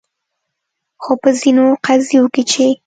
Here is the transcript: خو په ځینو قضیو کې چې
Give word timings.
خو 1.03 1.11
په 1.21 1.29
ځینو 1.39 1.65
قضیو 1.85 2.23
کې 2.33 2.43
چې 2.51 2.63